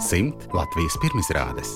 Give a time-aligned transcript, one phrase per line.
[0.00, 1.72] Simt Latvijas pirmizrādes.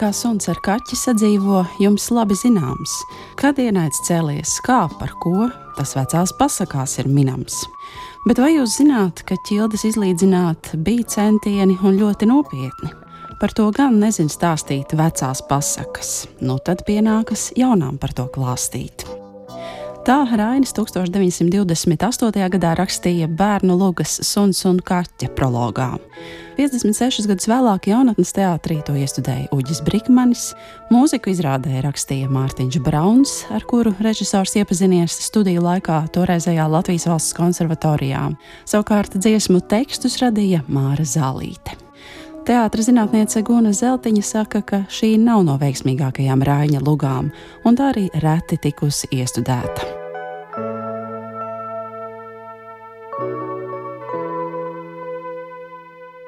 [0.00, 2.94] Kā suns ar kaķi sadzīvo, jums labi zināms.
[3.38, 7.60] Kad ienaidz cēlies, kā par ko, tas vecās pasakās ir minams.
[8.26, 12.94] Bet vai jūs zināt, ka ķildes izlīdzināt bija centieni un ļoti nopietni?
[13.40, 19.06] Par to gan nezinu stāstīt vecās pasakas, nu tad pienākas jaunām par to klāstīt.
[20.04, 22.48] Tā Rainis 1928.
[22.52, 25.94] gadā rakstīja bērnu lugas suns un kaķa prologā.
[26.58, 30.42] 56 gadus vēlāk jaunatnes teātrī to iestudēja Uģis Brikmanis,
[30.92, 38.26] mūziku izrādē rakstīja Mārtiņš Brauns, ar kuru režisors iepazinies studiju laikā toreizējā Latvijas valsts konservatorijā.
[38.68, 41.83] Savukārt dziesmu tekstus radīja Māra Zālīte.
[42.44, 47.32] Teātris zinātniece Guna Zeltiņa saka, ka šī nav no veiksmīgākajām Rāņa lugām,
[47.64, 50.03] un tā arī reti tikusi iestudēta.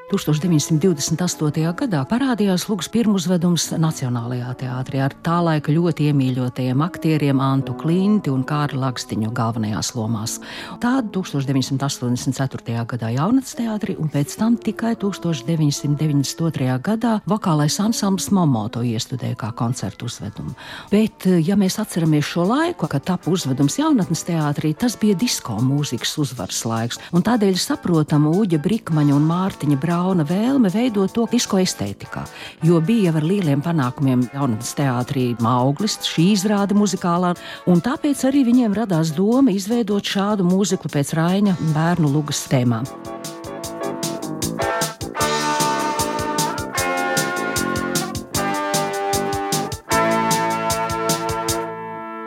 [0.06, 1.64] 1928.
[1.74, 8.44] gadā parādījās Lūks pirmuzvedums Nacionālajā teātrī ar tā laika ļoti iemīļotajiem aktieriem Antu Klinti un
[8.46, 10.36] Kārli Lakstiņu galvenajās lomās.
[10.78, 12.84] Tāda 1984.
[12.92, 16.78] gadā Jaunats teātrī un pēc tam tikai 1992.
[16.86, 20.54] gadā vokālais ansambls Momo to iestudēja kā koncertu uzvedumu.
[20.94, 26.14] Bet, ja mēs atceramies šo laiku, kad tapu uzvedums jaunatnes teātrī, tas bija disko mūzikas
[26.22, 31.56] uzvaras laiks, un tādēļ saprotam Uģa Brikmaņa un Mārtiņa Brāļa Brauna vēlme veidot to disko
[31.62, 32.26] estētikā,
[32.68, 37.32] jo bija jau ar lieliem panākumiem jaunatnes teātrī Mauglis, šī izrāde muzikālā,
[37.64, 43.15] un tāpēc arī viņiem radās doma izveidot šādu mūziku pēc Raina bērnu lugas tēmām.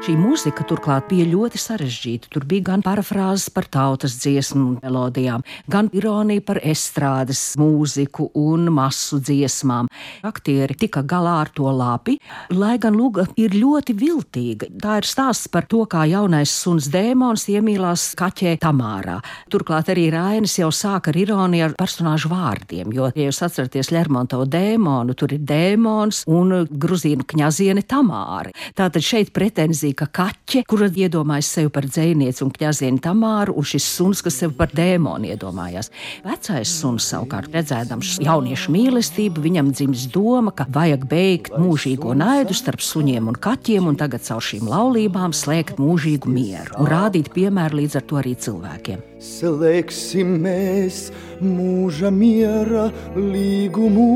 [0.09, 2.31] Šī mūzika turklāt bija ļoti sarežģīta.
[2.33, 9.19] Tur bija gan parafrāzes par tautas dziesmu melodijām, gan ironija par estrādes mūziku un masu
[9.21, 9.85] dziesmām.
[10.25, 12.15] Aktieri tika galā ar to labi,
[12.49, 14.71] lai gan Lūga ir ļoti viltīga.
[14.81, 19.20] Tā ir stāsts par to, kā jaunais suns dēmons iemīlās kaķē Tamārā.
[19.53, 24.49] Turklāt arī Rainis jau sāk ar ironiju ar personāžu vārdiem, jo, ja jūs atceraties Lermontovu
[24.58, 28.58] dēmonu, tur ir dēmons un gruzīnu kņaziene Tamāri.
[28.73, 33.87] Tātad šeit pretenzija, ka kaķe, kura iedomājas sevi par dzēnieci un kņazienu Tamāru, un šis
[33.98, 35.92] suns, kas sevi par dēmonu iedomājās.
[36.23, 42.83] Vecais suns savukārt redzēdams jauniešu mīlestību, viņam dzims doma, ka vajag beigt mūžīgo naidu starp
[42.86, 47.99] suņiem un kaķiem, un tagad caur šīm laulībām slēgt mūžīgu mieru un rādīt piemēru līdz
[47.99, 49.04] ar to arī cilvēkiem.
[49.20, 51.09] Slēgsim mēs
[51.43, 54.08] mūža miera līgumu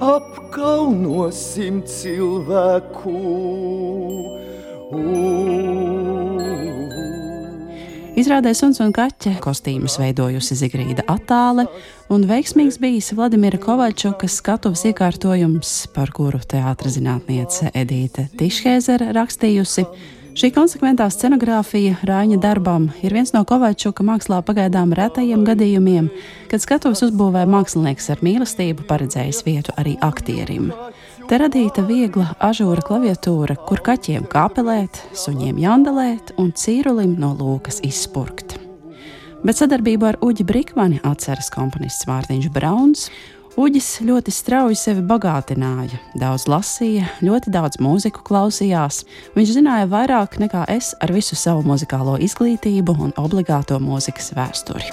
[0.00, 3.16] apkaunosim cilvēku.
[8.20, 11.66] Izrādē suns un kaķa kostīmus veidojusi Zigrīda Atāle,
[12.12, 19.86] un veiksmīgs bijis Vladimira Kovaļčukas skatuves iekārtojums, par kuru teātras zinātniece Edīte Tišhēzera rakstījusi.
[20.30, 26.06] Šī konsekventā scenogrāfija Rāņa darbam ir viens no Kovačuka mākslā pagaidām retajiem gadījumiem,
[26.50, 30.70] kad skatuves uzbūvē mākslinieks ar mīlestību paredzējis vietu arī aktierim.
[31.26, 38.54] Te radīta viegla ažūra klaviatūra, kur kaķiem kāpelēt, suņiem jandelēt un cīrulim no lūkas izspurkt.
[39.42, 43.08] Bet sadarbību ar Uģi Brikmani atceras komponists Mārtiņš Brauns
[43.58, 49.02] Uģis ļoti strauji sevi bagātināja, daudz lasīja, ļoti daudz mūziku klausījās.
[49.34, 54.86] Viņš zināja vairāk nekā es ar visu savu muzikālo izglītību un obligāto mūzikas vēsturi.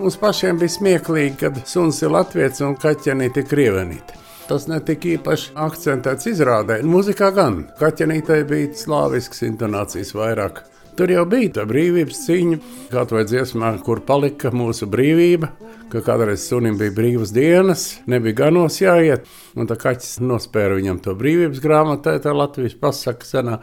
[0.00, 4.18] Mums pašiem bija smieklīgi, kad suns ir latviečs un kaķenīte krievenīte.
[4.50, 6.80] Tas netika īpaši akcentēts izrādē.
[6.82, 10.64] Mūzikā gan kaķenītei bija slāvisks intonācijas vairāk.
[11.00, 12.56] Tur jau bija tā brīvības cīņa,
[12.92, 15.48] kā vai dziesmā, kur palika mūsu brīvība.
[15.88, 19.24] Ka kādreiz sunim bija brīvas dienas, nebija ganos jāiet,
[19.56, 23.54] un tā kaķis nospēra viņam to brīvības grāmatā, tā Latvijas pasaka senā.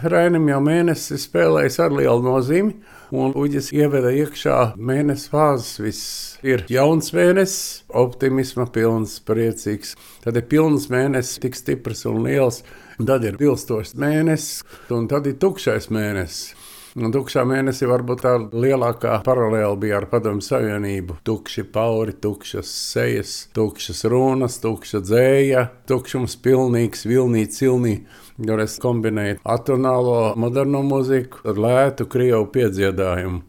[0.00, 2.72] Rainim jau mēnesis spēlējis ar lielu nozīmi,
[3.12, 5.74] un Uģis ieveda iekšā mēnesis fāzes.
[5.84, 6.06] Viss
[6.40, 9.92] ir jauns mēnesis, optimisma pilns, priecīgs.
[10.24, 12.62] Tad ir pilns mēnesis, tik stiprs un liels,
[12.96, 16.56] un tad ir pilstošs mēnesis, un tad ir tukšais mēnesis.
[16.96, 21.18] Un tukšā mēnesī varbūt tā lielākā paralēla bija ar Padomu Savienību.
[21.26, 28.06] Tukši pauri, tukšas sejas, tukšas runas, tukša dzēja, tukšums pilnīgs, vilnīgi, cilnīgi.
[28.40, 33.42] Tur es kombinēju atonālo moderno mūziku ar lētu krievu piedziedājumu.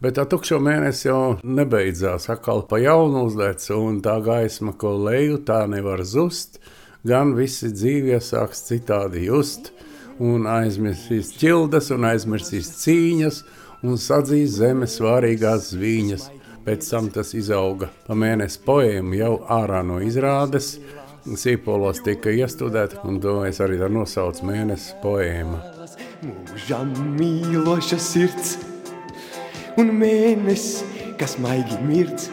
[0.00, 2.30] Bet tā tukšo mēnesi jau nebeidzās.
[2.32, 6.62] Atkal pa jaunu uzlēc, un tā gaisma, ko leju, tā nevar zust.
[7.06, 9.72] Gan visi dzīvi iesāks citādi just
[10.22, 13.40] un aizmirsīs ķildes, un aizmirsīs cīņas,
[13.86, 16.28] un sadzīs zemes svārīgās zvīņas.
[16.66, 20.76] Pēc tam tas izauga pa mēnesi poēmu jau ārā no izrādes.
[21.26, 25.58] Sīpolos tika iestudēta, un to es arī nosaucu mēnesi poēmu.
[26.26, 28.56] Mūžam mīloša sirds
[29.76, 30.84] un mēnesis,
[31.20, 32.28] kas maigi mirdz.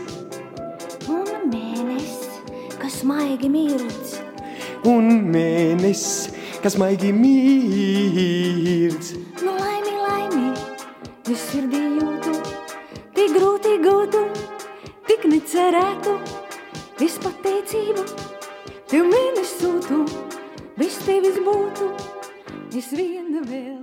[1.12, 2.38] Un mēnesis,
[2.80, 4.16] kas maigi mirdz.
[4.88, 6.32] Un mēnesis,
[6.64, 9.08] kas maigi mirdz.
[9.44, 10.52] Nu, laimi, laimi,
[11.34, 12.36] es sirdī jūtu,
[13.18, 14.22] tik grūti gūtu,
[15.10, 16.16] tik necerētu,
[17.04, 18.04] es pateicību,
[18.88, 20.00] tev mēnesi sūtu,
[20.80, 21.92] bez tevis būtu,
[22.80, 23.83] es viena vēl.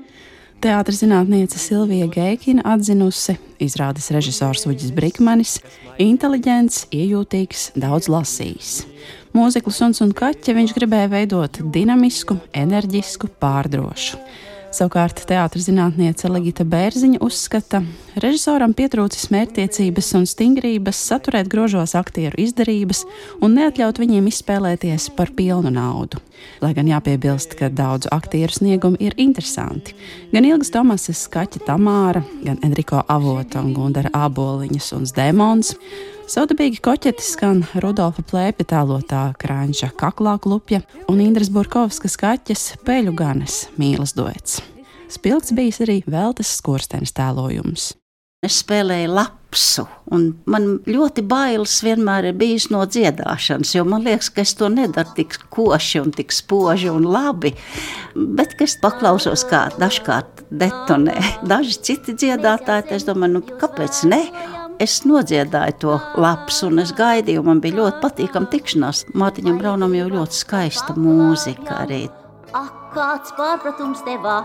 [0.60, 5.54] Teātris zinātniece Silvija Geikina atzinusi, izrādes režisors Uģis Brikmanis,
[5.96, 8.74] inteliģents, iejūtīgs, daudz lasījis.
[9.32, 14.20] Mūziklu suns un kaķi viņš gribēja veidot dinamisku, enerģisku, pārdrošu.
[14.70, 22.38] Savukārt teātris zinātniece Ligita Bērziņa uzskata, ka režisoram pietrūcis mērķtiecības un stingrības saturēt grožos aktieru
[22.38, 23.00] izdarības
[23.42, 26.22] un neatļaut viņiem izspēlēties par pilnu naudu.
[26.62, 29.96] Lai gan jāpiebilst, ka daudzu aktieru sniegumi ir interesanti.
[30.30, 35.74] Gan Ilgas Tomasas, Kaķa Tamāra, gan Enrico Avota un Gundara Āboliņas un Zdemons.
[36.30, 40.78] Saudabīgi koķeti skan Rudolfa Plēpja tēlotā krāņša kaklā klupja
[41.10, 44.60] un Indras Burkovskas kaķes peļu ganes mīlas duets.
[45.10, 47.88] Spilgts bijis arī Veltes skorstenes tēlojums.
[48.46, 54.30] Es spēlēju lapsu, un man ļoti bailes vienmēr ir bijis no dziedāšanas, jo man liekas,
[54.30, 57.56] ka es to nedaru tik koši un tik spoži un labi.
[58.14, 61.18] Bet, es paklausos, kā dažkārt detonē
[61.50, 64.22] daži citi dziedātāji, es domāju, nu, kāpēc ne?
[64.80, 69.04] Es nodziedāju to lapas, un es gaidīju, man bija ļoti patīkama tikšanās.
[69.12, 72.06] Mātiņam Braunam jau ļoti skaista mūzika arī.
[72.56, 74.40] Ak, kāds pārpratums tevā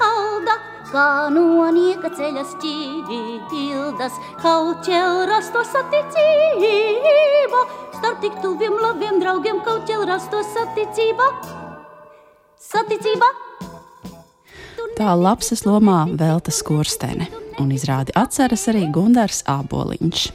[0.00, 0.56] halda,
[0.90, 7.60] kā no nieka ceļas ķīvildas, kaut jau rasto saticība,
[7.98, 11.28] starp tik tuviem labiem draugiem kaut jau rasto saticība.
[12.70, 13.28] Saticība!
[14.96, 20.30] Tā lapsas lomā velta skurstene un izrādi atceras arī Gunārs Āboliņš.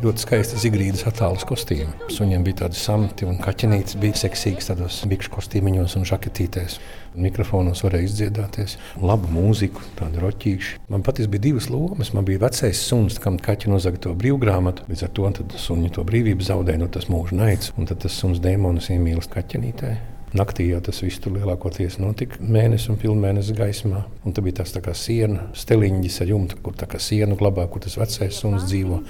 [0.00, 1.90] Ļoti skaisti zigrīdas attēlus kostīmi.
[2.08, 6.78] Suņiem bija tādi samti un kaķenītes bija seksīgas tādos bikšu kostīmiņos un žaketītēs.
[7.20, 8.78] Mikrofonos varēja izdziedāties.
[9.04, 10.78] Labu mūziku, tādu roķīšu.
[10.88, 12.14] Man patiesībā bija divas lomas.
[12.16, 14.88] Man bija vecais suns, kam kaķi nozaga to brīvgrāmatu.
[14.88, 15.34] Līdz ar to
[15.66, 17.74] suņi to brīvību zaudēja no nu, tas mūža naids.
[17.76, 19.92] Un tad tas suns dēmonis iemīlst kaķenītē.
[20.30, 24.04] Naktī jau tas viss tur lielākoties notika mēnesis un pilnmēnesis gaismā.
[24.22, 27.64] Un tā bija tās tā kā siena, steliņģis ar jumtu, kur tā kā sienu glabā,
[27.66, 29.00] kur tas vecais suns dzīvo.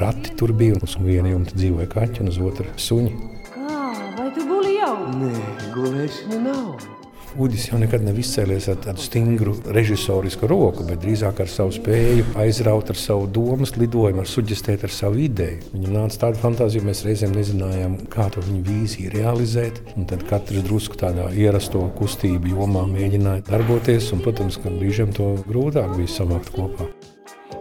[0.00, 3.12] Rati tur bija, un uz viena jumta dzīvoja kaķi, un uz otru suņi.
[3.50, 3.82] Kā,
[4.16, 4.96] vai tu guli jau?
[5.20, 5.34] Nē,
[5.76, 6.99] gulēšana nav.
[7.38, 12.24] Udis jau nekad nav izcēlies ar tādu stingru režisorisku roku, bet drīzāk ar savu spēju
[12.42, 15.60] aizraut ar savu domas lidojumu, ar suģistēt ar savu ideju.
[15.74, 19.82] Viņam nāca tāda fantāzija, mēs reizēm nezinājām, kā to viņa vīziju realizēt.
[20.10, 25.94] Tad katrs drusku tādā ierasto kustību jomā mēģināja darboties, un, protams, ka brīžiem to grūtāk
[25.98, 26.90] bija samākt kopā.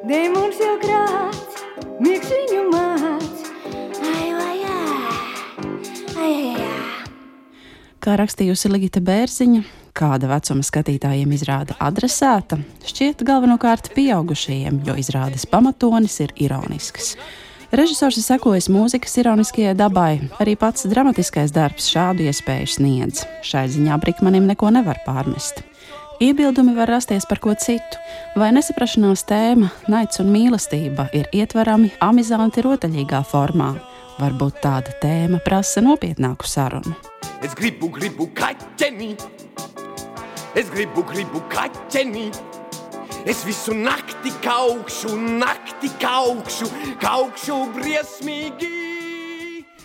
[0.10, 1.62] Dēmons jau krāts,
[2.02, 2.34] miegs
[8.10, 9.60] Kā rakstījusi Ligita Bērziņa,
[9.94, 12.58] kāda vecuma skatītājiem izrāda adresēta,
[12.90, 17.12] šķiet galvenokārt pieaugušajiem, jo izrādes pamatonis ir ironisks.
[17.70, 23.22] Režisors ir sekojis mūzikas ironiskajai dabai, arī pats dramatiskais darbs šādu iespēju sniedz.
[23.46, 25.62] Šai ziņā Brīsmanim neko nevar pārmest.
[26.18, 28.02] Iebildumi var rasties par ko citu,
[28.34, 33.76] vai nesaprašanās tēma, naids un mīlestība ir ietverami amizanti rotaļīgā formā.
[34.20, 36.92] Varbūt tāda tēma prasa nopietnāku sarunu.
[37.40, 39.14] Es gribu, gribu kaķeni,
[40.60, 42.28] es gribu, gribu kaķeni.
[43.30, 46.68] Es visu nakti kaukšu, nakti kaukšu,
[47.00, 48.76] kaukšu briesmīgi.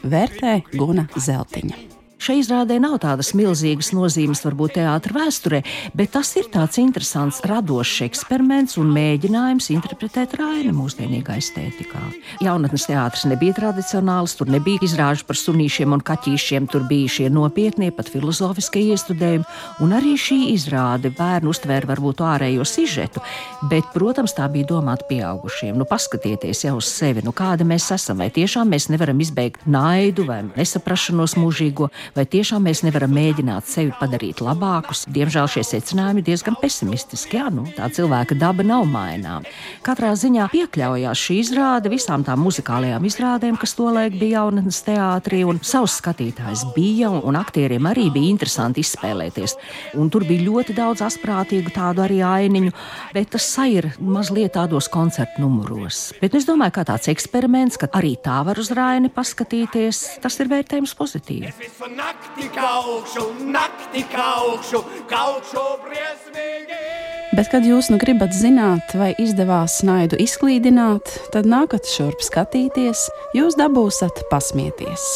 [0.02, 1.93] Vērtē Guna Zeltiņa.
[2.24, 5.58] Šai izrādē nav tādas milzīgas nozīmes, varbūt teātris vēsturē,
[5.92, 12.00] bet tas ir tāds interesants, radošs eksperiments un mēģinājums interpretēt Raina mūsdienīgā estētikā.
[12.40, 17.90] Jaunatnes teātris nebija tradicionāls, tur nebija izrāžu par sunīšiem un kaķīšiem, tur bija šie nopietnie,
[17.92, 19.44] pat filozofiskie iestudējumi,
[19.84, 23.20] un arī šī izrāde bērnu uztvēra varbūt ārējo sižetu,
[23.68, 25.76] bet, protams, tā bija domāta pieaugušiem.
[25.76, 30.24] Nu, paskatieties jau uz sevi, nu, kāda mēs esam, vai tiešām mēs nevaram izbeigt naidu
[30.32, 35.04] vai nesaprašanos mūžīgo, vai tiešām mēs nevaram mēģināt sevi padarīt labākus.
[35.14, 37.38] Diemžēl šie secinājumi ir diezgan pesimistiski.
[37.38, 39.50] Jā, nu, tā cilvēka daba nav maināma.
[39.84, 45.60] Katrā ziņā piekļaujās šī izrāde visām tām muzikālajām izrādēm, kas tolaik bija jaunatnes teātrī, un
[45.66, 49.56] savs skatītājs bija, un, aktieriem arī bija interesanti izspēlēties.
[50.00, 52.74] Un tur bija ļoti daudz asprātīgu tādu arī ainiņu,
[53.14, 56.12] bet tas ir mazliet tādos koncertu numuros.
[56.20, 60.50] Bet es domāju, ka tāds eksperiments, ka arī tā var uz rāini paskatīties, tas ir
[60.52, 61.52] vērtējums pozitīvi.
[62.04, 66.80] Nakti kaukšu, nakti kaukšu, kaukšu briesmīgi.
[67.32, 73.06] Bet, kad jūs nu gribat zināt, vai izdevās naidu izklīdināt, tad nākat šurp skatīties,
[73.38, 75.14] jūs dabūsat pasmieties.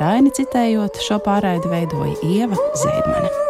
[0.00, 3.47] Raini citējot, šo pārraidi veidoja Ieva Zēdmane.